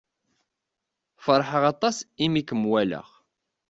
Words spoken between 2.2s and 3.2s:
i mi kem-walaɣ.